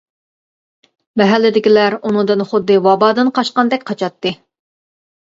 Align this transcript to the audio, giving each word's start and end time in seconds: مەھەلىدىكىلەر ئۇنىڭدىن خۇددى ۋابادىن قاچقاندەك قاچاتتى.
مەھەلىدىكىلەر 1.23 1.97
ئۇنىڭدىن 1.99 2.43
خۇددى 2.49 2.81
ۋابادىن 2.89 3.33
قاچقاندەك 3.39 3.89
قاچاتتى. 3.93 4.39